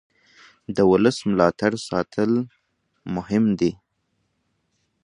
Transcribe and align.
د 0.75 0.77
ولس 0.91 1.17
ملاتړ 1.29 1.71
ساتل 1.89 2.31
مهم 3.15 3.45
دي 3.59 3.71